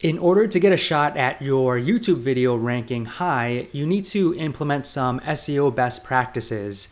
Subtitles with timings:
[0.00, 4.34] In order to get a shot at your YouTube video ranking high, you need to
[4.34, 6.88] implement some SEO best practices.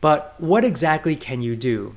[0.00, 1.94] But what exactly can you do?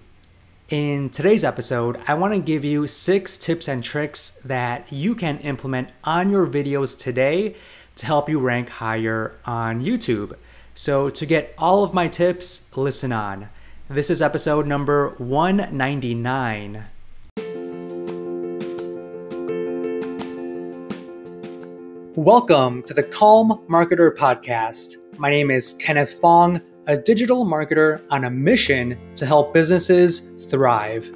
[0.67, 5.39] In today's episode, I want to give you six tips and tricks that you can
[5.39, 7.55] implement on your videos today
[7.95, 10.35] to help you rank higher on YouTube.
[10.75, 13.47] So, to get all of my tips, listen on.
[13.89, 16.87] This is episode number 199.
[22.21, 24.97] Welcome to the Calm Marketer Podcast.
[25.17, 31.11] My name is Kenneth Fong, a digital marketer on a mission to help businesses thrive.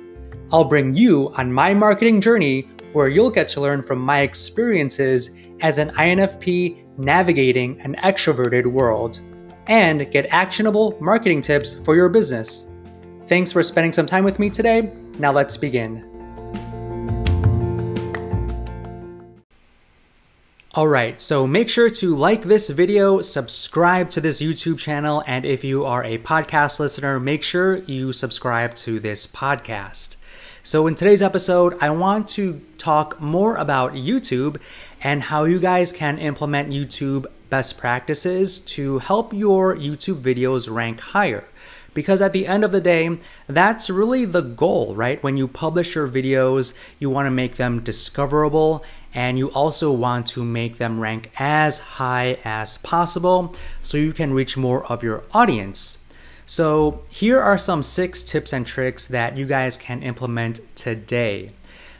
[0.51, 2.61] I'll bring you on my marketing journey
[2.93, 9.19] where you'll get to learn from my experiences as an INFP navigating an extroverted world
[9.67, 12.75] and get actionable marketing tips for your business.
[13.27, 14.91] Thanks for spending some time with me today.
[15.19, 16.14] Now let's begin.
[20.75, 25.63] Alright, so make sure to like this video, subscribe to this YouTube channel, and if
[25.63, 30.17] you are a podcast listener, make sure you subscribe to this podcast.
[30.63, 34.57] So, in today's episode, I want to talk more about YouTube
[35.01, 40.99] and how you guys can implement YouTube best practices to help your YouTube videos rank
[40.99, 41.45] higher.
[41.95, 45.23] Because at the end of the day, that's really the goal, right?
[45.23, 48.83] When you publish your videos, you want to make them discoverable
[49.15, 54.33] and you also want to make them rank as high as possible so you can
[54.33, 56.05] reach more of your audience.
[56.45, 61.51] So, here are some six tips and tricks that you guys can implement today.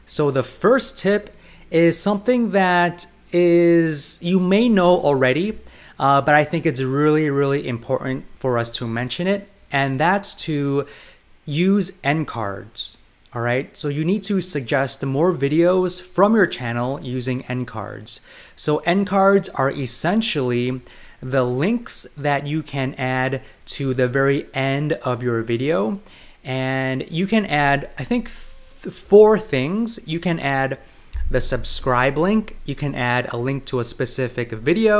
[0.06, 1.36] So, the first tip
[1.72, 5.58] is something that is you may know already,
[5.98, 10.34] uh, but I think it's really, really important for us to mention it, and that's
[10.34, 10.88] to
[11.46, 12.98] use end cards.
[13.34, 18.22] All right, so you need to suggest more videos from your channel using end cards.
[18.56, 20.80] So end cards are essentially
[21.22, 23.42] the links that you can add
[23.76, 26.00] to the very end of your video.
[26.46, 28.32] And you can add, I think,
[28.82, 30.00] th four things.
[30.14, 30.80] You can add
[31.30, 34.98] the subscribe link, you can add a link to a specific video,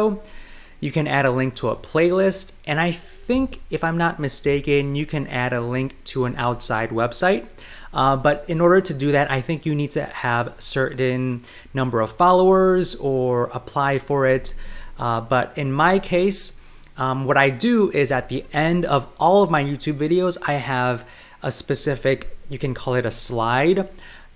[0.86, 2.92] you can add a link to a playlist, and I
[3.28, 7.46] think, if I'm not mistaken, you can add a link to an outside website.
[7.94, 11.44] Uh, but in order to do that, I think you need to have a certain
[11.74, 14.54] number of followers or apply for it.
[15.00, 16.62] Uh, but in my case,
[16.98, 20.54] um, what I do is at the end of all of my YouTube videos, I
[20.54, 21.06] have
[21.42, 23.88] a specific, you can call it a slide,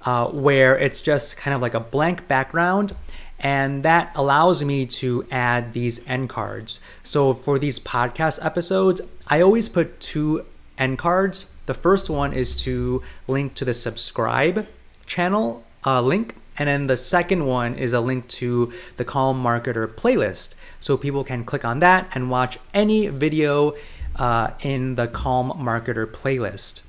[0.04, 2.94] uh, where it's just kind of like a blank background.
[3.40, 6.80] And that allows me to add these end cards.
[7.04, 10.46] So for these podcast episodes, I always put two
[10.78, 14.66] end cards the first one is to link to the subscribe
[15.06, 16.34] channel uh, link.
[16.58, 20.56] And then the second one is a link to the Calm Marketer playlist.
[20.80, 23.76] So people can click on that and watch any video
[24.16, 26.82] uh, in the Calm Marketer playlist.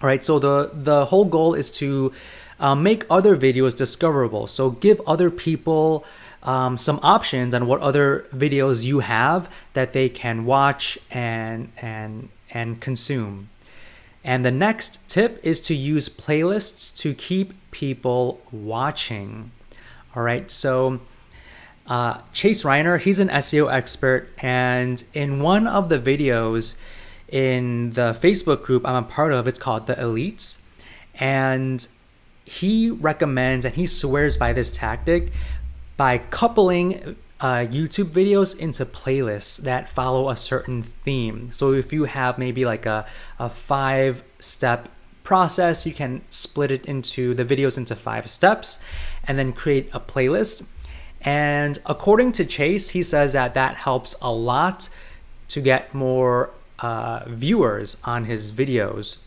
[0.00, 2.12] All right, so the, the whole goal is to
[2.58, 4.46] uh, make other videos discoverable.
[4.46, 6.04] So give other people
[6.42, 12.28] um, some options on what other videos you have that they can watch and, and,
[12.50, 13.48] and consume.
[14.24, 19.50] And the next tip is to use playlists to keep people watching.
[20.14, 21.00] All right, so
[21.86, 26.78] uh, Chase Reiner, he's an SEO expert, and in one of the videos
[27.28, 30.62] in the Facebook group I'm a part of, it's called The Elites,
[31.14, 31.86] and
[32.46, 35.32] he recommends and he swears by this tactic
[35.96, 41.50] by coupling uh, YouTube videos into playlists that follow a certain theme.
[41.52, 43.04] So if you have maybe like a,
[43.38, 44.88] a five step
[45.22, 48.82] process, you can split it into the videos into five steps
[49.24, 50.66] and then create a playlist.
[51.20, 54.88] And according to Chase, he says that that helps a lot
[55.48, 59.18] to get more uh, viewers on his videos.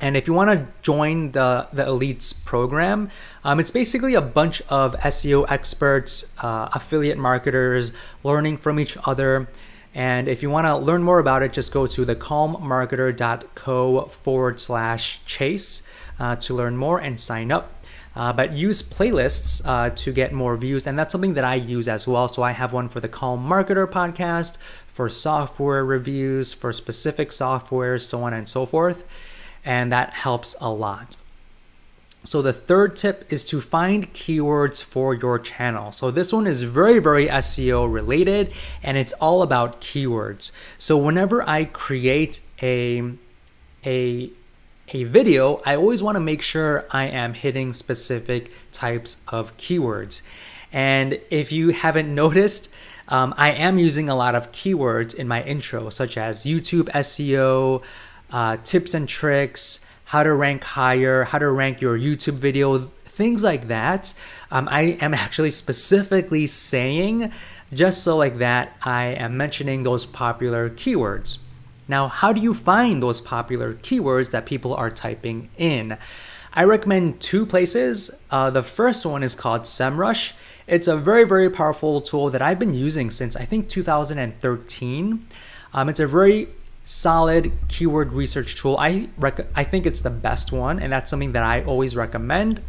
[0.00, 3.10] And if you want to join the, the Elites program,
[3.44, 7.92] um, it's basically a bunch of SEO experts, uh, affiliate marketers,
[8.24, 9.48] learning from each other.
[9.94, 15.24] And if you want to learn more about it, just go to thecalmmarketer.co forward slash
[15.26, 15.88] chase
[16.18, 17.70] uh, to learn more and sign up.
[18.16, 20.86] Uh, but use playlists uh, to get more views.
[20.86, 22.28] And that's something that I use as well.
[22.28, 28.06] So I have one for the Calm Marketer podcast, for software reviews, for specific softwares,
[28.06, 29.04] so on and so forth
[29.64, 31.16] and that helps a lot.
[32.24, 35.92] So the third tip is to find keywords for your channel.
[35.92, 38.52] So this one is very, very SEO related
[38.82, 40.50] and it's all about keywords.
[40.78, 43.12] So whenever I create a,
[43.84, 44.30] a
[44.88, 50.22] a video, I always want to make sure I am hitting specific types of keywords.
[50.72, 52.74] And if you haven't noticed,
[53.08, 57.82] um, I am using a lot of keywords in my intro, such as YouTube SEO,
[58.30, 63.42] uh, tips and tricks, how to rank higher, how to rank your YouTube video, things
[63.42, 64.14] like that.
[64.50, 67.32] Um, I am actually specifically saying
[67.72, 71.38] just so like that, I am mentioning those popular keywords.
[71.88, 75.98] Now, how do you find those popular keywords that people are typing in?
[76.52, 78.22] I recommend two places.
[78.30, 80.32] Uh, the first one is called SEMrush.
[80.66, 85.26] It's a very, very powerful tool that I've been using since I think 2013.
[85.74, 86.48] Um, it's a very
[86.84, 88.76] solid keyword research tool.
[88.78, 92.60] I rec- I think it's the best one, and that's something that I always recommend.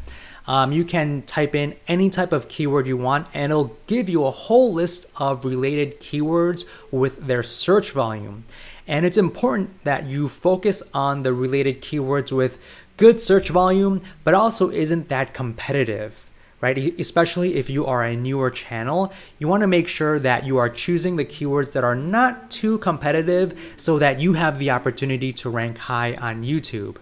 [0.47, 4.25] Um, you can type in any type of keyword you want, and it'll give you
[4.25, 8.45] a whole list of related keywords with their search volume.
[8.87, 12.59] And it's important that you focus on the related keywords with
[12.97, 16.24] good search volume, but also isn't that competitive
[16.65, 16.99] right?
[16.99, 20.67] Especially if you are a newer channel, you want to make sure that you are
[20.67, 25.47] choosing the keywords that are not too competitive so that you have the opportunity to
[25.47, 26.95] rank high on YouTube.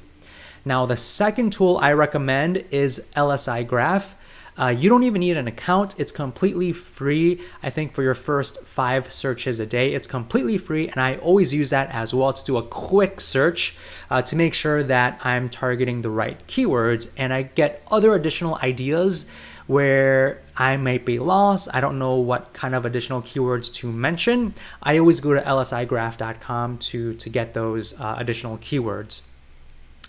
[0.65, 4.15] Now, the second tool I recommend is LSI Graph.
[4.55, 5.99] Uh, you don't even need an account.
[5.99, 7.41] It's completely free.
[7.63, 10.89] I think for your first five searches a day, it's completely free.
[10.89, 13.75] And I always use that as well to do a quick search
[14.11, 18.59] uh, to make sure that I'm targeting the right keywords and I get other additional
[18.61, 19.29] ideas
[19.67, 21.69] where I might be lost.
[21.73, 24.53] I don't know what kind of additional keywords to mention.
[24.81, 29.21] I always go to lsigraph.com to, to get those uh, additional keywords.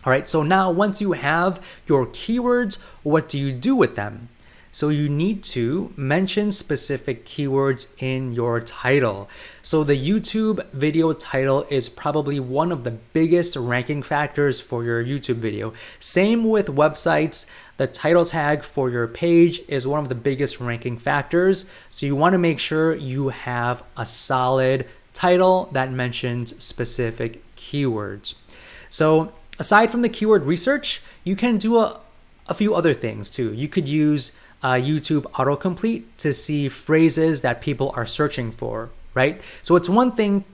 [0.05, 4.29] All right, so now once you have your keywords, what do you do with them?
[4.75, 9.31] So you need to mention specific keywords in your title.
[9.63, 15.05] So the YouTube video title is probably one of the biggest ranking factors for your
[15.05, 15.75] YouTube video.
[16.01, 17.47] Same with websites.
[17.77, 21.71] The title tag for your page is one of the biggest ranking factors.
[21.89, 28.41] So you want to make sure you have a solid title that mentions specific keywords.
[28.89, 32.01] So aside from the keyword research, you can do a,
[32.47, 33.53] a few other things too.
[33.53, 39.41] You could use uh, YouTube autocomplete to see phrases that people are searching for, right?
[39.63, 40.45] So it's one thing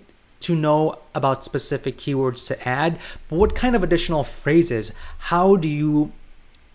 [0.40, 4.92] to know about specific keywords to add, but what kind of additional phrases?
[5.18, 6.12] How do you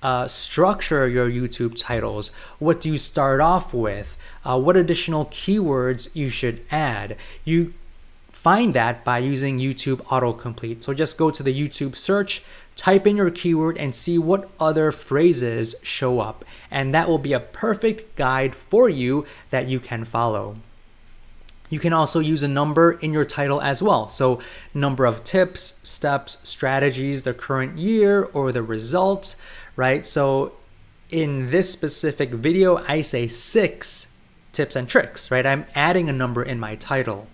[0.06, 2.32] uh, structure your YouTube titles?
[2.60, 4.16] What do you start off with?
[4.46, 7.18] Uh, what additional keywords you should add?
[7.44, 7.74] You
[8.32, 10.84] find that by using YouTube autocomplete.
[10.84, 12.44] So just go to the YouTube search,
[12.76, 16.46] type in your keyword and see what other phrases show up.
[16.70, 20.58] And that will be a perfect guide for you that you can follow.
[21.70, 24.10] You can also use a number in your title as well.
[24.10, 24.42] So,
[24.74, 29.36] number of tips, steps, strategies, the current year, or the result,
[29.76, 30.06] right?
[30.06, 30.54] So,
[31.10, 34.18] in this specific video, I say six
[34.54, 35.46] tips and tricks, right?
[35.46, 37.28] I'm adding a number in my title.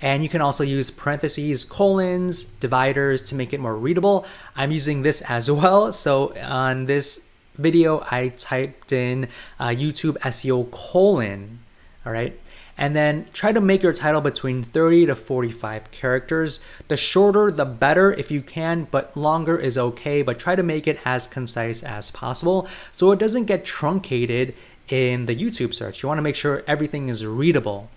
[0.00, 4.26] And you can also use parentheses, colons, dividers to make it more readable.
[4.54, 5.92] I'm using this as well.
[5.92, 9.28] So on this video, I typed in
[9.58, 11.60] uh, YouTube SEO colon,
[12.04, 12.38] all right?
[12.76, 16.60] And then try to make your title between 30 to 45 characters.
[16.88, 20.22] The shorter, the better if you can, but longer is okay.
[20.22, 24.54] But try to make it as concise as possible so it doesn't get truncated
[24.88, 26.02] in the YouTube search.
[26.02, 27.88] You want to make sure everything is readable.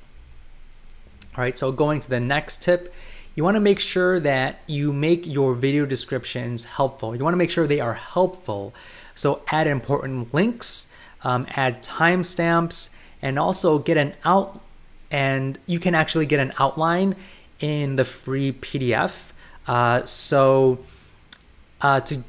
[1.36, 2.94] All right, so going to the next tip,
[3.36, 7.16] you want to make sure that you make your video descriptions helpful.
[7.16, 8.74] You want to make sure they are helpful.
[9.14, 10.92] So add important links,
[11.24, 12.90] um, add timestamps,
[13.22, 14.62] and also get an out.
[15.10, 17.16] And you can actually get an outline
[17.60, 19.32] in the free PDF.
[19.68, 20.80] Uh, so
[21.82, 22.24] uh, to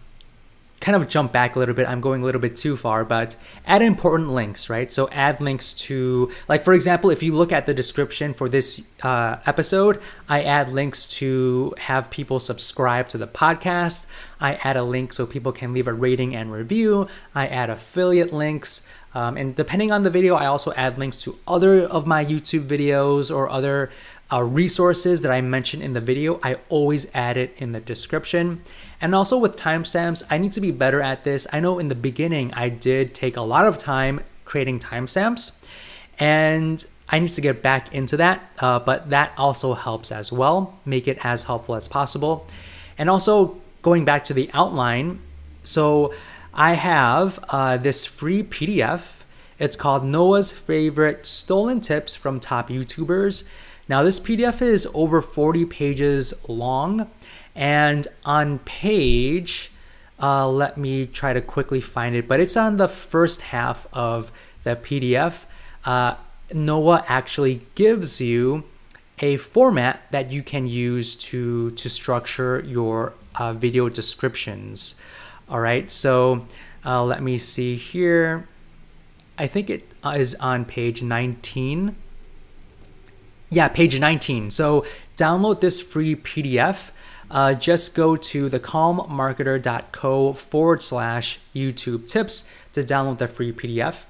[0.80, 1.88] kind of jump back a little bit.
[1.88, 4.92] I'm going a little bit too far, but add important links, right?
[4.92, 8.88] So add links to, like, for example, if you look at the description for this
[9.02, 14.06] uh, episode, I add links to have people subscribe to the podcast.
[14.40, 17.08] I add a link so people can leave a rating and review.
[17.34, 18.88] I add affiliate links.
[19.18, 22.68] Um, and depending on the video, I also add links to other of my YouTube
[22.68, 23.90] videos or other
[24.32, 26.38] uh, resources that I mentioned in the video.
[26.44, 28.62] I always add it in the description.
[29.00, 31.48] And also with timestamps, I need to be better at this.
[31.52, 35.64] I know in the beginning, I did take a lot of time creating timestamps,
[36.20, 40.78] and I need to get back into that, uh, but that also helps as well.
[40.84, 42.46] Make it as helpful as possible.
[42.96, 45.18] And also going back to the outline,
[45.64, 46.14] so
[46.60, 49.20] I have uh, this free PDF.
[49.60, 53.48] It's called Noah's Favorite Stolen Tips from Top YouTubers.
[53.88, 57.08] Now, this PDF is over 40 pages long
[57.54, 59.70] And on page,
[60.20, 64.32] uh, let me try to quickly find it, but it's on the first half of
[64.64, 65.44] the PDF.
[65.84, 66.14] Uh,
[66.52, 68.64] Noah actually gives you
[69.20, 74.96] a format that you can use to to structure your uh, video descriptions.
[75.50, 76.46] All right, so
[76.84, 78.46] uh, let me see here.
[79.38, 81.96] I think it is on page 19.
[83.50, 84.50] Yeah, page 19.
[84.50, 84.84] So
[85.16, 86.90] download this free PDF.
[87.30, 94.04] Uh, just go to thecalmmarketer.co forward slash YouTube tips to download the free PDF.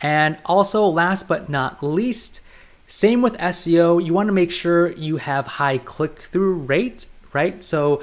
[0.00, 2.40] And also, last but not least,
[2.86, 7.62] same with SEO, you want to make sure you have high click through rate, right?
[7.62, 8.02] So,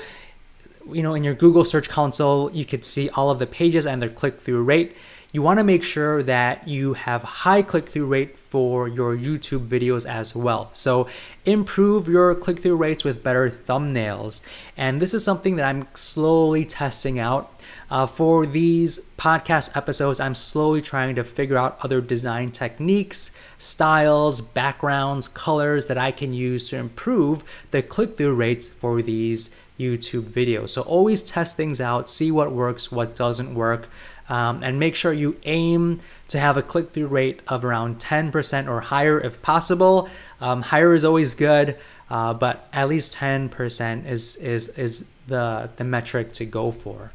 [0.92, 4.02] you know, in your Google Search Console, you could see all of the pages and
[4.02, 4.96] their click through rate
[5.36, 10.06] you want to make sure that you have high click-through rate for your YouTube videos
[10.06, 10.70] as well.
[10.72, 11.10] So
[11.44, 14.42] improve your click-through rates with better thumbnails.
[14.78, 17.52] And this is something that I'm slowly testing out.
[17.90, 24.40] Uh, for these podcast episodes, I'm slowly trying to figure out other design techniques, styles,
[24.40, 30.24] backgrounds, colors that I can use to improve the click through rates for these YouTube
[30.24, 30.66] video.
[30.66, 33.88] So always test things out, see what works, what doesn't work
[34.30, 38.68] um, and make sure you aim to have a click through rate of around 10%
[38.68, 40.10] or higher if possible.
[40.42, 41.78] Um, higher is always good,
[42.10, 47.12] uh, but at least 10% is, is, is the, the metric to go for.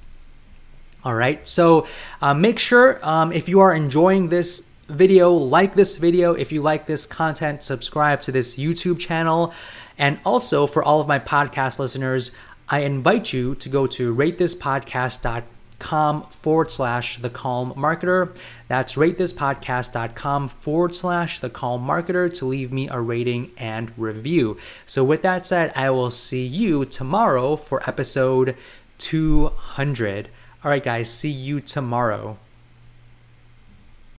[1.02, 1.88] All right, so
[2.20, 6.34] uh, make sure um, if you are enjoying this video, like this video.
[6.34, 9.54] If you like this content, subscribe to this YouTube channel.
[9.98, 12.34] And also, for all of my podcast listeners,
[12.70, 15.44] I invite you to go to ratethispodcast.com
[15.80, 18.36] com forward slash the calm marketer.
[18.68, 24.58] That's ratethispodcast.com forward slash the calm marketer to leave me a rating and review.
[24.86, 28.56] So, with that said, I will see you tomorrow for episode
[28.98, 30.28] 200.
[30.62, 32.38] All right, guys, see you tomorrow.